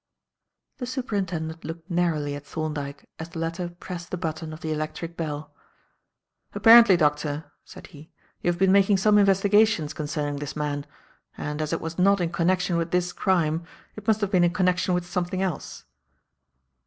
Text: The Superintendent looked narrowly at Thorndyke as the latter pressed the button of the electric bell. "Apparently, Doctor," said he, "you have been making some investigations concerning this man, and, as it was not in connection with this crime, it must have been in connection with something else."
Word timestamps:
The 0.79 0.87
Superintendent 0.87 1.63
looked 1.63 1.87
narrowly 1.87 2.33
at 2.33 2.43
Thorndyke 2.43 3.07
as 3.19 3.29
the 3.29 3.37
latter 3.37 3.69
pressed 3.69 4.09
the 4.09 4.17
button 4.17 4.51
of 4.51 4.61
the 4.61 4.71
electric 4.71 5.15
bell. 5.15 5.53
"Apparently, 6.53 6.97
Doctor," 6.97 7.51
said 7.63 7.85
he, 7.85 8.09
"you 8.41 8.49
have 8.49 8.57
been 8.57 8.71
making 8.71 8.97
some 8.97 9.19
investigations 9.19 9.93
concerning 9.93 10.37
this 10.37 10.55
man, 10.55 10.87
and, 11.37 11.61
as 11.61 11.71
it 11.71 11.81
was 11.81 11.99
not 11.99 12.19
in 12.19 12.31
connection 12.31 12.77
with 12.77 12.89
this 12.89 13.13
crime, 13.13 13.63
it 13.95 14.07
must 14.07 14.21
have 14.21 14.31
been 14.31 14.43
in 14.43 14.53
connection 14.53 14.95
with 14.95 15.05
something 15.05 15.43
else." 15.43 15.83